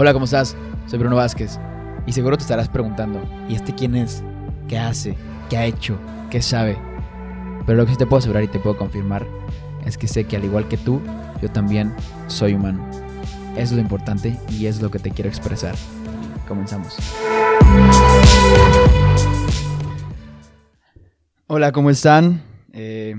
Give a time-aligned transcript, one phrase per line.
[0.00, 0.56] Hola, ¿cómo estás?
[0.86, 1.58] Soy Bruno Vázquez.
[2.06, 4.22] Y seguro te estarás preguntando, ¿y este quién es?
[4.68, 5.16] ¿Qué hace?
[5.50, 5.98] ¿Qué ha hecho?
[6.30, 6.78] ¿Qué sabe?
[7.66, 9.26] Pero lo que sí te puedo asegurar y te puedo confirmar
[9.84, 11.00] es que sé que al igual que tú,
[11.42, 11.92] yo también
[12.28, 12.88] soy humano.
[13.56, 15.74] Es lo importante y es lo que te quiero expresar.
[16.46, 16.96] Comenzamos.
[21.48, 22.44] Hola, ¿cómo están?
[22.72, 23.16] Eh,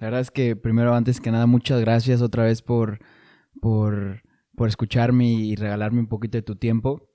[0.00, 2.98] la verdad es que primero, antes que nada, muchas gracias otra vez por,
[3.60, 4.25] por
[4.56, 7.08] por escucharme y regalarme un poquito de tu tiempo.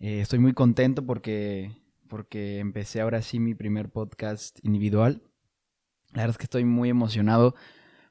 [0.00, 1.76] Eh, estoy muy contento porque,
[2.08, 5.22] porque empecé ahora sí mi primer podcast individual.
[6.12, 7.54] La verdad es que estoy muy emocionado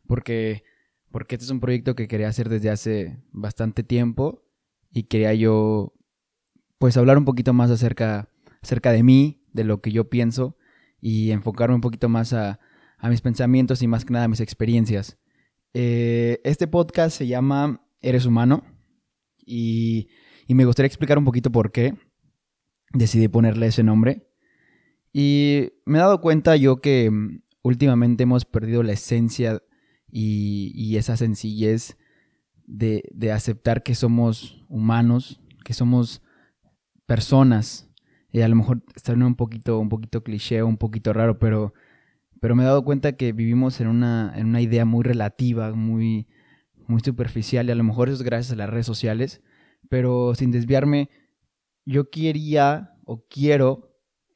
[0.06, 0.64] porque,
[1.12, 4.44] porque este es un proyecto que quería hacer desde hace bastante tiempo
[4.92, 5.94] y quería yo
[6.78, 8.30] pues hablar un poquito más acerca,
[8.62, 10.58] acerca de mí, de lo que yo pienso
[11.02, 12.60] y enfocarme un poquito más a,
[13.00, 15.18] a mis pensamientos y más que nada a mis experiencias.
[15.74, 18.64] Eh, este podcast se llama Eres humano.
[19.46, 20.10] Y,
[20.48, 21.96] me gustaría explicar un poquito por qué
[22.94, 24.28] decidí ponerle ese nombre.
[25.14, 29.62] Y me he dado cuenta yo que mm, últimamente hemos perdido la esencia
[30.10, 31.98] y, esa sencillez
[32.66, 36.22] de, aceptar que somos humanos, que somos
[37.06, 37.90] personas.
[38.32, 41.74] Y a lo mejor está un poquito, un poquito cliché, un poquito raro, pero,
[42.42, 46.28] pero me he dado cuenta que vivimos en una, en una idea muy relativa, muy,
[46.90, 49.42] muy superficial y a lo mejor eso es gracias a las redes sociales,
[49.90, 51.10] pero sin desviarme,
[51.86, 53.88] yo quería o quiero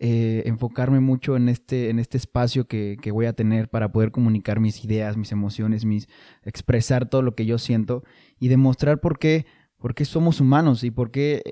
[0.04, 4.60] eh, enfocarme mucho en este, en este espacio que, voy a tener para poder comunicar
[4.60, 6.08] mis ideas, mis emociones, mis,
[6.42, 8.04] expresar todo lo que yo siento
[8.40, 9.46] y demostrar por qué,
[9.78, 11.44] por qué somos humanos y por qué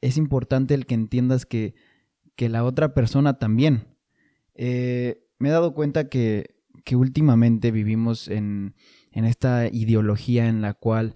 [0.00, 1.74] es importante el que entiendas que,
[2.34, 3.88] que la otra persona también.
[4.54, 6.54] Eh, me he dado cuenta que,
[6.84, 8.74] que últimamente vivimos en,
[9.12, 11.14] en esta ideología en la cual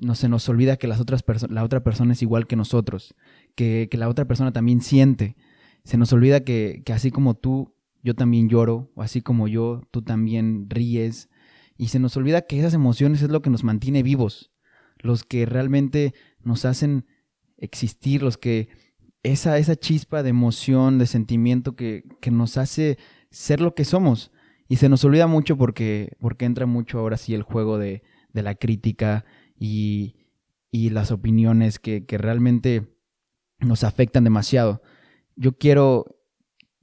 [0.00, 3.14] no se nos olvida que las otras la otra persona es igual que nosotros,
[3.54, 5.36] que, la otra persona también siente.
[5.84, 10.02] Se nos olvida que, así como tú, yo también lloro, o así como yo, tú
[10.02, 11.28] también ríes.
[11.76, 14.50] Y se nos olvida que esas emociones es lo que nos mantiene vivos,
[14.98, 17.06] los que realmente nos hacen
[17.58, 18.68] existir, los que
[19.22, 22.98] esa, esa chispa de emoción, de sentimiento que, que nos hace
[23.30, 24.30] ser lo que somos.
[24.70, 28.54] Y se nos olvida mucho porque, porque entra mucho ahora sí el juego de, la
[28.54, 29.24] crítica
[29.58, 30.14] y,
[30.70, 32.86] las opiniones que, realmente
[33.58, 34.80] nos afectan demasiado.
[35.34, 36.20] Yo quiero,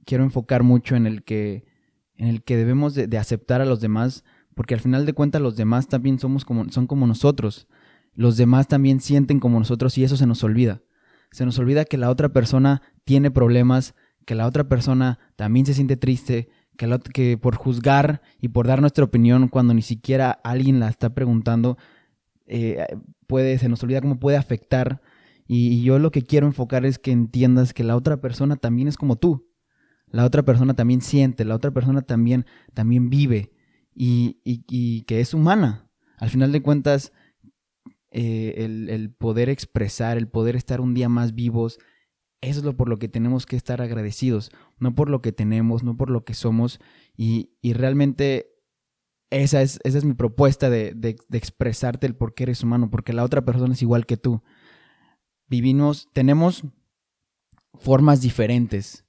[0.04, 1.64] quiero enfocar mucho en el que,
[2.14, 4.22] en el que debemos de, aceptar a los demás,
[4.54, 7.68] porque al final de cuentas los demás también somos como, son como nosotros.
[8.12, 10.82] Los demás también sienten como nosotros y eso se nos olvida.
[11.30, 13.94] Se nos olvida que la otra persona tiene problemas,
[14.26, 16.50] que la otra persona también se siente triste,
[17.12, 21.76] que, por juzgar y por dar nuestra opinión cuando ni siquiera alguien la está preguntando,
[22.46, 22.86] eh,
[23.26, 25.02] puede, se nos olvida cómo puede afectar.
[25.46, 28.96] Y, yo lo que quiero enfocar es que entiendas que la otra persona también es
[28.96, 29.48] como tú.
[30.10, 33.52] La otra persona también siente, la otra persona también, también vive
[33.94, 35.90] y, y, que es humana.
[36.16, 37.12] Al final de cuentas,
[38.10, 41.78] eh, el, el poder expresar, el poder estar un día más vivos,
[42.40, 45.82] eso es lo por lo que tenemos que estar agradecidos, no por lo que tenemos,
[45.82, 46.80] no por lo que somos.
[47.16, 48.54] Y, realmente
[49.30, 53.12] esa es, esa es mi propuesta de, de, expresarte el por qué eres humano, porque
[53.12, 54.42] la otra persona es igual que tú.
[55.48, 56.64] Vivimos, tenemos
[57.74, 59.04] formas diferentes,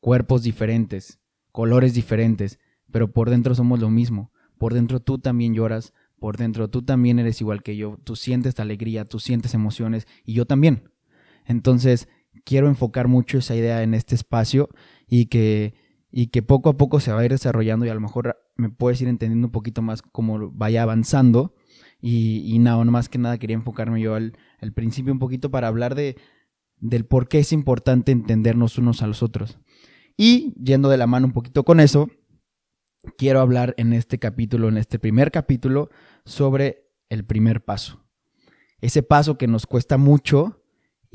[0.00, 1.20] cuerpos diferentes,
[1.52, 2.58] colores diferentes,
[2.90, 4.30] pero por dentro somos lo mismo.
[4.58, 8.58] Por dentro tú también lloras, por dentro tú también eres igual que yo, tú sientes
[8.60, 10.90] alegría, tú sientes emociones y yo también.
[11.44, 12.08] Entonces,
[12.44, 14.68] quiero enfocar mucho esa idea en este espacio
[15.08, 15.74] y que,
[16.10, 18.70] y que poco a poco se va a ir desarrollando y a lo mejor me
[18.70, 21.54] puedes ir entendiendo un poquito más cómo vaya avanzando.
[22.06, 24.34] Y, nada, más que nada quería enfocarme yo al,
[24.74, 26.16] principio un poquito para hablar de,
[26.76, 29.58] del por qué es importante entendernos unos a los otros.
[30.14, 32.10] Y yendo de la mano un poquito con eso,
[33.16, 35.88] quiero hablar en este capítulo, en este primer capítulo,
[36.26, 38.04] sobre el primer paso.
[38.80, 40.63] Ese paso que nos cuesta mucho,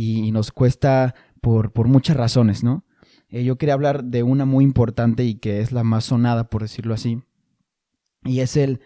[0.01, 2.85] y nos cuesta por, por muchas razones, ¿no?
[3.27, 6.61] Eh, yo quería hablar de una muy importante y que es la más sonada, por
[6.61, 7.21] decirlo así,
[8.23, 8.79] y es el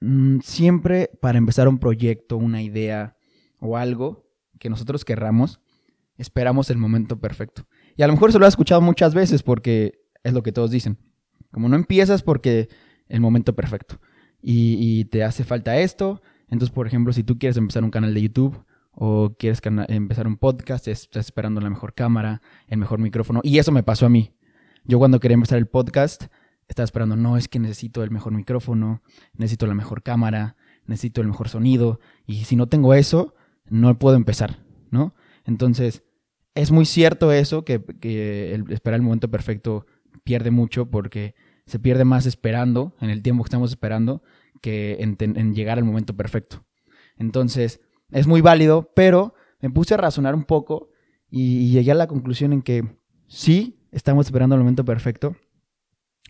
[0.00, 3.18] mm, siempre para empezar un proyecto, una idea
[3.58, 4.26] o algo
[4.58, 5.60] que nosotros querramos,
[6.16, 7.66] esperamos el momento perfecto.
[7.94, 10.70] Y a lo mejor se lo has escuchado muchas veces porque es lo que todos
[10.70, 10.96] dicen.
[11.50, 12.70] Como no empiezas porque
[13.08, 14.00] el momento perfecto.
[14.40, 16.22] Y, y te hace falta esto.
[16.48, 20.36] Entonces, por ejemplo, si tú quieres empezar un canal de YouTube, o quieres empezar un
[20.36, 23.40] podcast, estás esperando la mejor cámara, el mejor micrófono.
[23.42, 24.34] Y eso me pasó a mí.
[24.84, 26.24] Yo cuando quería empezar el podcast,
[26.68, 29.02] estaba esperando, no, es que necesito el mejor micrófono,
[29.32, 30.56] necesito la mejor cámara,
[30.86, 32.00] necesito el mejor sonido.
[32.26, 33.34] Y si no tengo eso,
[33.68, 34.64] no puedo empezar.
[34.94, 35.14] ¿no?
[35.44, 36.04] Entonces,
[36.54, 37.82] es muy cierto eso, que,
[38.54, 39.86] el esperar el momento perfecto
[40.22, 41.34] pierde mucho porque
[41.66, 44.22] se pierde más esperando, en el tiempo que estamos esperando,
[44.62, 46.64] que en, llegar al momento perfecto.
[47.18, 47.80] Entonces,
[48.14, 50.88] es muy válido, pero me puse a razonar un poco
[51.28, 52.84] y, llegué a la conclusión en que
[53.26, 55.36] sí, estamos esperando el momento perfecto,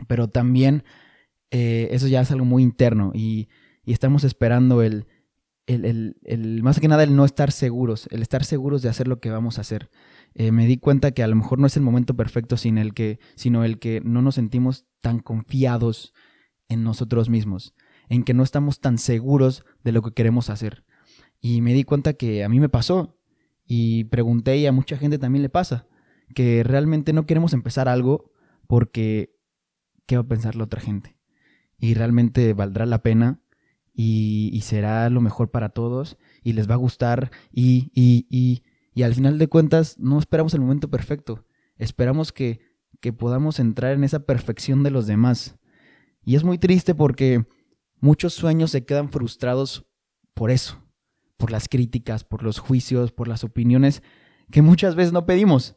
[0.09, 0.83] pero también
[1.51, 3.49] eh, eso ya es algo muy interno y,
[3.87, 5.07] estamos esperando el,
[5.67, 9.31] el, más que nada el no estar seguros, el estar seguros de hacer lo que
[9.31, 9.91] vamos a hacer.
[10.35, 12.95] Eh, me di cuenta que a lo mejor no es el momento perfecto sin el
[12.95, 16.15] que, sino el que no nos sentimos tan confiados
[16.71, 17.75] en nosotros mismos,
[18.09, 20.87] en que no estamos tan seguros de lo que queremos hacer.
[21.45, 23.19] Y me di cuenta que a mí me pasó
[23.67, 25.87] y pregunté y a mucha gente también le pasa,
[26.35, 28.33] que realmente no queremos empezar algo
[28.67, 29.37] porque
[30.07, 31.19] ¿qué va a pensar la otra gente?
[31.79, 33.43] Y realmente valdrá la pena
[33.93, 38.63] y, será lo mejor para todos y les va a gustar y, y, y
[38.95, 41.45] y al final de cuentas, no esperamos el momento perfecto.
[41.77, 42.61] Esperamos que,
[43.01, 45.57] que podamos entrar en esa perfección de los demás.
[46.25, 47.45] Y es muy triste porque
[48.01, 49.85] muchos sueños se quedan frustrados
[50.33, 50.84] por eso,
[51.37, 54.03] por las críticas, por los juicios, por las opiniones
[54.51, 55.77] que muchas veces no pedimos.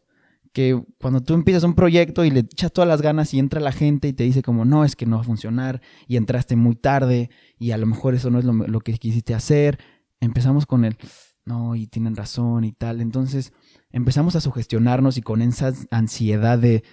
[0.53, 3.71] Que cuando tú empiezas un proyecto y le echas todas las ganas y entra la
[3.71, 6.75] gente y te dice como no, es que no va a funcionar y entraste muy
[6.75, 9.77] tarde y a lo mejor eso no es lo, que quisiste hacer,
[10.19, 10.97] empezamos con el
[11.45, 13.01] no, y tienen razón y tal.
[13.01, 13.53] Entonces
[13.91, 16.83] empezamos a sugestionarnos y con esa ansiedad de,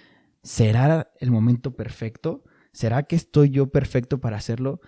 [0.43, 2.43] ¿será el momento perfecto?
[2.71, 4.79] ¿Será que estoy yo perfecto para hacerlo?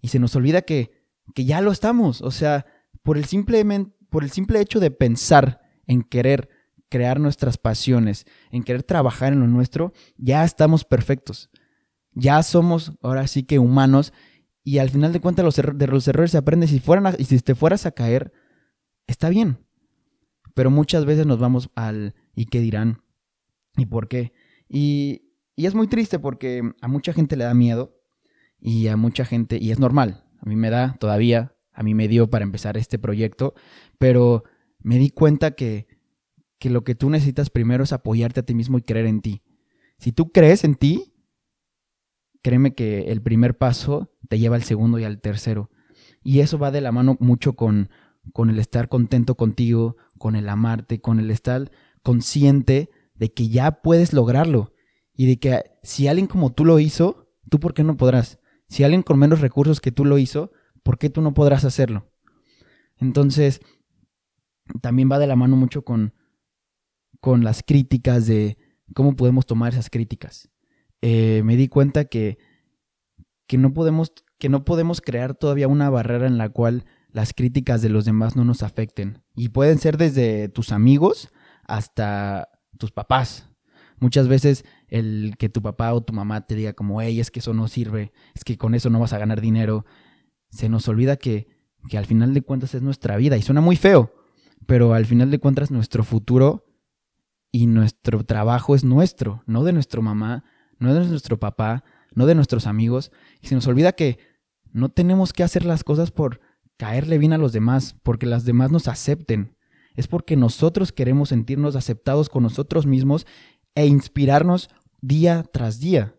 [0.00, 0.92] Y se nos olvida que,
[1.34, 2.22] que ya lo estamos.
[2.22, 2.66] O sea,
[3.04, 3.64] por el, simple,
[4.10, 6.48] por el simple hecho de pensar en querer
[6.88, 11.50] crear nuestras pasiones, en querer trabajar en lo nuestro, ya estamos perfectos.
[12.12, 14.12] Ya somos ahora sí que humanos
[14.64, 16.66] y al final de cuentas los de los errores se aprende.
[16.66, 18.32] Si, fueran y si te fueras a caer,
[19.06, 19.58] está bien.
[20.54, 23.02] Pero muchas veces nos vamos al ¿y qué dirán?
[23.76, 24.32] ¿Y por qué?
[24.68, 28.00] Y, y es muy triste porque a mucha gente le da miedo
[28.58, 32.08] y a mucha gente, y es normal, a mí me da todavía, a mí me
[32.08, 33.54] dio para empezar este proyecto,
[33.98, 34.44] pero
[34.80, 35.86] me di cuenta que,
[36.58, 39.42] que lo que tú necesitas primero es apoyarte a ti mismo y creer en ti.
[39.98, 41.14] Si tú crees en ti,
[42.42, 45.70] créeme que el primer paso te lleva al segundo y al tercero.
[46.22, 47.90] Y eso va de la mano mucho con,
[48.32, 51.70] con el estar contento contigo, con el amarte, con el estar
[52.02, 54.72] consciente de que ya puedes lograrlo
[55.16, 58.38] y de que si alguien como tú lo hizo, tú por qué no podrás.
[58.68, 60.52] Si alguien con menos recursos que tú lo hizo,
[60.84, 62.08] ¿por qué tú no podrás hacerlo?
[62.98, 63.60] Entonces,
[64.80, 66.14] también va de la mano mucho con,
[67.20, 68.56] con las críticas de
[68.94, 70.50] cómo podemos tomar esas críticas.
[71.02, 72.38] Eh, me di cuenta que,
[73.46, 77.82] que, no podemos, que no podemos crear todavía una barrera en la cual las críticas
[77.82, 79.22] de los demás no nos afecten.
[79.34, 81.30] Y pueden ser desde tus amigos
[81.64, 82.48] hasta
[82.78, 83.48] tus papás.
[83.98, 87.40] Muchas veces el que tu papá o tu mamá te diga como, hey, es que
[87.40, 89.84] eso no sirve, es que con eso no vas a ganar dinero,
[90.54, 91.48] se nos olvida que,
[91.88, 94.14] que al final de cuentas es nuestra vida y suena muy feo,
[94.66, 96.64] pero al final de cuentas nuestro futuro
[97.50, 100.44] y nuestro trabajo es nuestro, no de nuestra mamá,
[100.78, 101.84] no de nuestro papá,
[102.14, 103.10] no de nuestros amigos.
[103.40, 104.18] Y se nos olvida que
[104.72, 106.40] no tenemos que hacer las cosas por
[106.76, 109.56] caerle bien a los demás, porque las demás nos acepten.
[109.94, 113.26] Es porque nosotros queremos sentirnos aceptados con nosotros mismos
[113.74, 114.68] e inspirarnos
[115.00, 116.14] día tras día.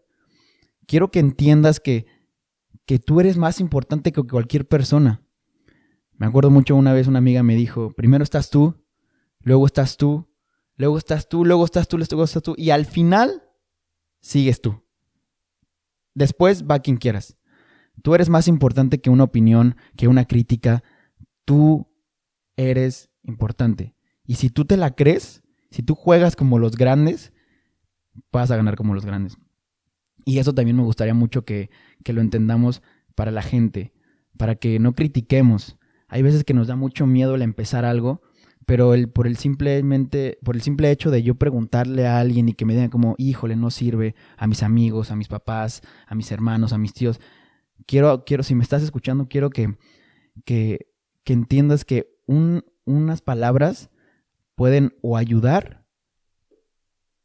[0.88, 2.06] Quiero que entiendas que,
[2.86, 5.24] que tú eres más importante que cualquier persona.
[6.18, 8.86] Me acuerdo mucho una vez una amiga me dijo, primero estás tú,
[9.42, 10.30] luego estás tú,
[10.78, 13.44] luego estás tú, luego estás tú, luego estás tú, y al final
[14.22, 14.84] sigues tú.
[16.14, 17.38] Después va quien quieras.
[18.02, 20.84] Tú eres más importante que una opinión, que una crítica.
[21.44, 21.86] Tú
[22.56, 23.96] eres importante.
[24.26, 27.34] Y si tú te la crees, si tú juegas como los grandes,
[28.32, 29.38] vas a ganar como los grandes.
[30.26, 31.70] Y eso también me gustaría mucho que,
[32.06, 32.84] que lo entendamos
[33.16, 33.92] para la gente,
[34.38, 35.78] para que no critiquemos.
[36.08, 38.22] Hay veces que nos da mucho miedo el empezar algo,
[38.68, 42.54] pero el, por, el simplemente, por el simple hecho de yo preguntarle a alguien y
[42.54, 46.32] que me digan como, híjole, no sirve a mis amigos, a mis papás, a mis
[46.32, 47.20] hermanos, a mis tíos,
[47.88, 49.76] quiero, quiero, si me estás escuchando, quiero que,
[50.46, 50.92] que,
[51.24, 53.90] que entiendas que un, unas palabras
[54.54, 55.86] pueden o ayudar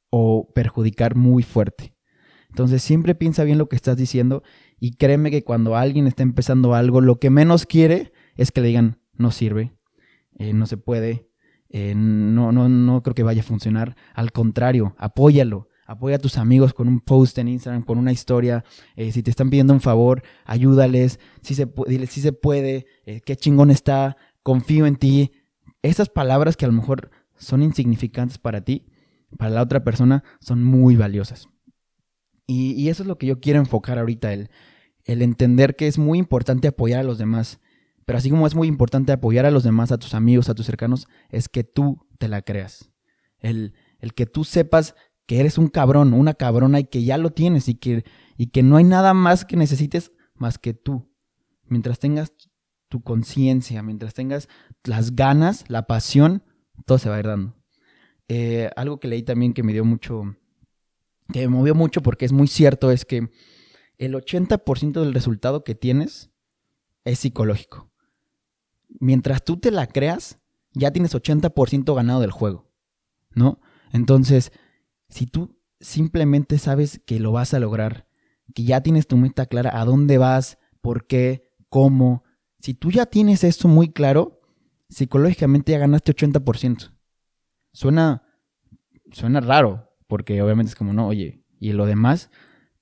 [0.08, 1.94] o perjudicar muy fuerte.
[2.50, 4.42] Entonces siempre piensa bien lo que estás diciendo
[4.80, 8.68] y créeme que cuando alguien está empezando algo, lo que menos quiere es que le
[8.68, 9.74] digan, no sirve,
[10.38, 11.28] eh, no se puede,
[11.68, 13.94] eh, no, no, no creo que vaya a funcionar.
[14.14, 18.64] Al contrario, apóyalo, apoya a tus amigos con un post en Instagram, con una historia.
[18.96, 21.20] Eh, si te están pidiendo un favor, ayúdales.
[21.42, 22.86] Si se, dile si se puede,
[23.26, 25.32] qué chingón está, confío en ti.
[25.82, 28.86] esas palabras que a lo mejor son insignificantes para ti,
[29.36, 31.48] para la otra persona son muy valiosas.
[32.46, 34.50] Y, eso es lo que yo quiero enfocar ahorita, el,
[35.04, 37.60] el entender que es muy importante apoyar a los demás.
[38.04, 40.66] Pero así como es muy importante apoyar a los demás, a tus amigos, a tus
[40.66, 42.90] cercanos, es que tú te la creas.
[43.38, 44.94] El, el que tú sepas
[45.26, 48.04] que eres un cabrón, una cabrona y que ya lo tienes y que,
[48.36, 51.08] y que no hay nada más que necesites más que tú.
[51.66, 52.32] Mientras tengas
[52.88, 54.48] tu conciencia, mientras tengas
[54.82, 56.42] las ganas, la pasión,
[56.84, 57.54] todo se va a ir dando.
[58.26, 60.36] Eh, algo que leí también que me dio mucho,
[61.32, 63.30] que me movió mucho porque es muy cierto, es que
[64.00, 66.30] el 80% del resultado que tienes
[67.04, 67.90] es psicológico.
[68.98, 70.40] Mientras tú te la creas,
[70.72, 72.72] ya tienes 80% ganado del juego,
[73.34, 73.60] ¿no?
[73.92, 74.52] Entonces,
[75.10, 78.06] si tú simplemente sabes que lo vas a lograr,
[78.54, 82.24] que ya tienes tu meta clara, a dónde vas, por qué, cómo,
[82.58, 84.40] si tú ya tienes esto muy claro,
[84.88, 86.90] psicológicamente ya ganaste 80%.
[87.72, 88.22] Suena,
[89.12, 92.30] suena raro, porque obviamente es como, no, oye, y lo demás,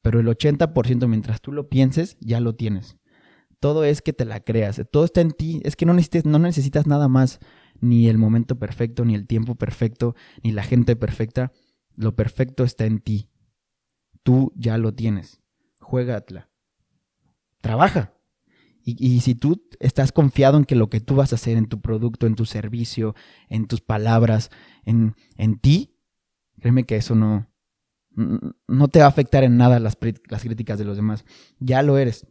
[0.08, 2.96] pero el 80% mientras tú lo pienses, ya lo tienes.
[3.60, 7.08] Todo es que te la creas, todo está en ti, es que no necesitas, nada
[7.08, 7.40] más,
[7.82, 11.52] ni el momento perfecto, ni el tiempo perfecto, ni la gente perfecta
[11.94, 13.28] lo perfecto está en ti.
[14.22, 15.42] Tú ya lo tienes.
[15.78, 16.48] Juégatela.
[17.60, 18.14] Trabaja.
[18.82, 21.82] Y, si tú estás confiado en que lo que tú vas a hacer en tu
[21.82, 23.14] producto, en tu servicio,
[23.50, 24.48] en tus palabras,
[24.86, 25.98] en, en ti,
[26.58, 27.47] créeme que eso no,
[28.18, 29.96] no te va a afectar en nada las,
[30.28, 31.24] las críticas de los demás.
[31.60, 32.26] Ya lo eres.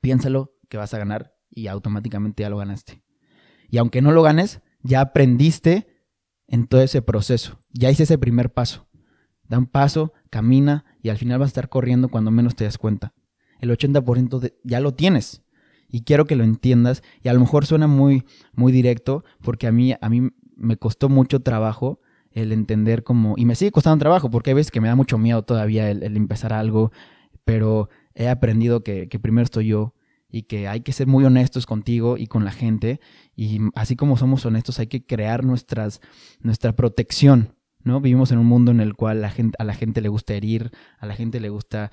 [0.00, 3.02] Piénsalo que vas a ganar y automáticamente ya lo ganaste.
[3.68, 5.86] Y aunque no lo ganes, ya aprendiste
[6.46, 7.60] en todo ese proceso.
[7.72, 8.88] Ya hice ese primer paso.
[9.44, 12.78] Da un paso, camina y al final vas a estar corriendo cuando menos te das
[12.78, 13.14] cuenta.
[13.60, 15.42] El 80% ya lo tienes.
[15.88, 17.02] Y quiero que lo entiendas.
[17.22, 18.24] Y a lo mejor suena muy,
[18.54, 22.00] muy directo porque a mí, a mí me costó mucho trabajo
[22.36, 23.34] el entender cómo...
[23.36, 26.16] Y me sigue costando trabajo porque hay veces que me da mucho miedo todavía el,
[26.16, 26.92] empezar algo.
[27.44, 29.94] Pero he aprendido que, que primero estoy yo,
[30.28, 33.00] y que hay que ser muy honestos contigo y con la gente
[33.36, 36.00] y así como somos honestos hay que crear nuestras,
[36.40, 38.00] nuestra protección, ¿no?
[38.00, 40.72] Vivimos en un mundo en el cual la gente, a la gente le gusta herir,
[40.98, 41.90] a la gente le gusta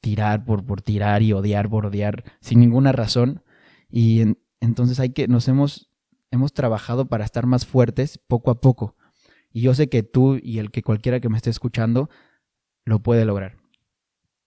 [0.00, 3.42] tirar por, por tirar y odiar por odiar sin ninguna razón
[3.90, 4.22] y
[4.60, 5.90] entonces hay que, nos hemos,
[6.30, 8.96] hemos trabajado para estar más fuertes poco a poco
[9.52, 12.10] y yo sé que tú y el que cualquiera que me esté escuchando
[12.84, 13.56] lo puede lograr.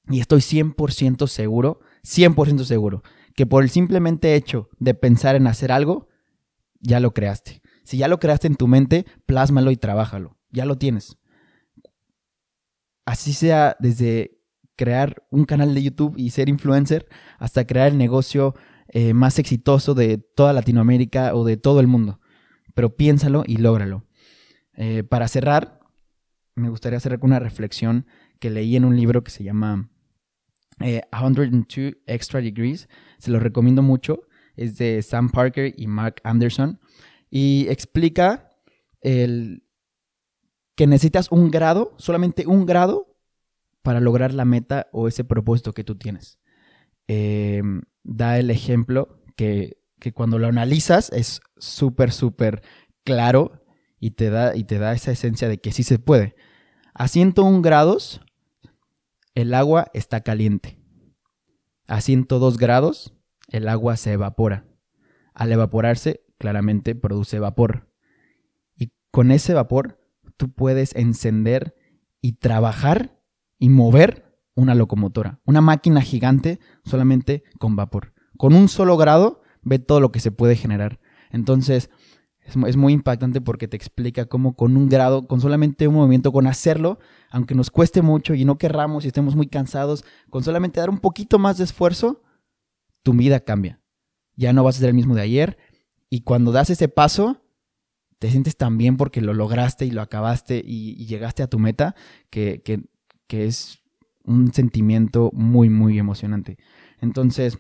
[0.08, 3.04] Y estoy 100% seguro, 100% seguro
[3.40, 6.10] que por el simplemente hecho de pensar en hacer algo,
[6.82, 7.62] ya lo creaste.
[7.86, 10.38] Si ya lo creaste en tu mente, plásmalo y trabájalo.
[10.52, 11.18] Ya lo tienes.
[13.06, 14.38] Así sea desde
[14.76, 18.56] crear un canal de YouTube y ser influencer hasta crear el negocio
[18.90, 22.20] eh, más exitoso de toda Latinoamérica o de todo el mundo.
[22.76, 24.04] Pero piénsalo y lógralo.
[24.82, 25.82] Eh, para cerrar,
[26.56, 28.08] me gustaría hacer una reflexión
[28.40, 29.90] que leí en un libro que se llama
[30.80, 32.88] 102 eh, Extra Degrees.
[33.18, 34.22] Se lo recomiendo mucho.
[34.56, 36.80] Es de Sam Parker y Mark Anderson.
[37.30, 38.52] Y explica
[39.02, 39.64] el,
[40.76, 43.18] que necesitas un grado, solamente un grado,
[43.82, 46.40] para lograr la meta o ese propósito que tú tienes.
[47.08, 52.62] Em, da el ejemplo que, que, cuando lo analizas es súper, súper
[53.04, 53.59] claro
[54.00, 56.36] y te, da, y te da esa esencia de que sí se puede.
[56.94, 58.22] A 101 grados
[59.36, 60.78] el agua está caliente.
[61.88, 63.14] A 102 grados,
[63.48, 64.66] el agua se evapora.
[65.34, 67.90] Al evaporarse, claramente produce vapor.
[68.76, 70.00] Y con ese vapor,
[70.36, 71.76] tú puedes encender
[72.22, 73.22] y trabajar
[73.58, 78.14] y mover una locomotora, una máquina gigante solamente con vapor.
[78.38, 81.00] Con un solo grado, ve todo lo que se puede generar.
[81.32, 81.90] Entonces,
[82.68, 86.48] es, muy impactante porque te explica cómo con un grado, con solamente un movimiento, con
[86.48, 90.90] hacerlo, aunque nos cueste mucho y no querramos y estemos muy cansados, con solamente dar
[90.90, 92.22] un poquito más de esfuerzo,
[93.04, 93.82] tu vida cambia.
[94.36, 95.58] Ya no vas a ser el mismo de ayer
[96.10, 97.42] y cuando das ese paso,
[98.20, 101.96] te sientes tan bien porque lo lograste y lo acabaste y, llegaste a tu meta,
[102.30, 103.80] que, que es
[104.24, 106.58] un sentimiento muy, muy emocionante.
[107.00, 107.60] Entonces,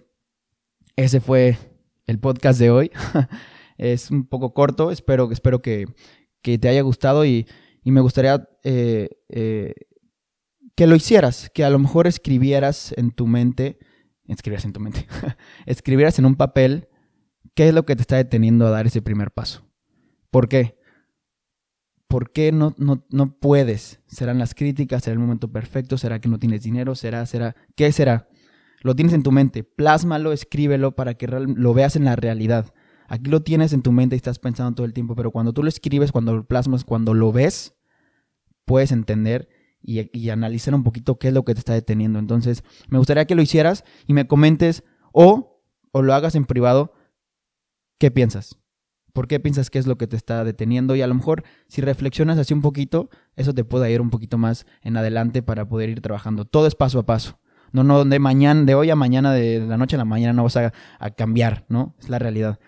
[0.95, 1.57] ese fue
[2.05, 2.91] el podcast de hoy.
[3.79, 5.87] Es un poco corto, espero, espero que,
[6.43, 7.47] te haya gustado y,
[7.85, 9.73] me gustaría eh, eh,
[10.75, 13.79] que lo hicieras, que a lo mejor escribieras en tu mente,
[14.27, 15.07] escribieras en tu mente,
[15.65, 16.87] escribieras en un papel
[17.55, 19.65] qué es lo que te está deteniendo a dar ese primer paso.
[20.29, 20.77] ¿Por qué?
[22.07, 24.01] ¿Por qué no, no, no puedes?
[24.07, 25.03] ¿Serán las críticas?
[25.03, 25.97] ¿Será el momento perfecto?
[25.97, 26.95] ¿Será que no tienes dinero?
[26.95, 27.55] ¿Será, será?
[27.75, 28.27] ¿Qué será?
[28.81, 32.73] Lo tienes en tu mente, plásmalo, escríbelo para que lo veas en la realidad
[33.09, 35.63] Aquí lo tienes en tu mente y estás pensando todo el tiempo, pero cuando tú
[35.63, 37.75] lo escribes, cuando lo plasmas, cuando lo ves,
[38.65, 39.49] puedes entender
[39.81, 42.19] y, analizar un poquito qué es lo que te está deteniendo.
[42.19, 46.93] Entonces, me gustaría que lo hicieras y me comentes o, o lo hagas en privado,
[47.97, 48.59] qué piensas.
[49.11, 50.95] ¿Por qué piensas que es lo que te está deteniendo?
[50.95, 54.37] Y a lo mejor si reflexionas así un poquito, eso te puede ir un poquito
[54.37, 56.45] más en adelante para poder ir trabajando.
[56.45, 57.39] Todo es paso a paso.
[57.71, 60.43] No, no, de mañana, de hoy a mañana, de la noche a la mañana no
[60.43, 61.95] vas a, a cambiar, ¿no?
[61.99, 62.59] Es la realidad.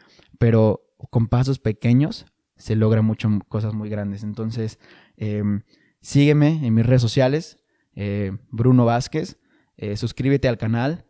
[0.41, 0.81] Pero
[1.11, 2.25] con pasos pequeños
[2.57, 4.23] se logran muchas cosas muy grandes.
[4.23, 4.79] Entonces,
[5.15, 5.61] em,
[5.99, 7.59] sígueme en mis redes sociales,
[7.93, 9.37] eh, Bruno Vázquez,
[9.77, 11.05] eh, suscríbete al canal,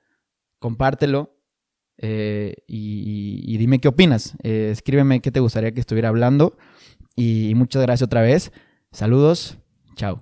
[0.60, 1.38] compártelo
[1.98, 4.36] eh, y, dime qué opinas.
[4.44, 6.58] escríbeme qué te gustaría que estuviera hablando
[7.16, 8.52] y muchas gracias otra vez.
[8.92, 9.60] Saludos,
[9.96, 10.22] chao.